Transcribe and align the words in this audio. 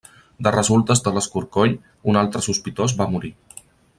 De 0.45 0.53
resultes 0.53 1.03
de 1.07 1.13
l'escorcoll, 1.17 1.77
un 2.13 2.19
altre 2.23 2.43
sospitós 2.47 2.99
va 3.03 3.09
morir. 3.15 3.35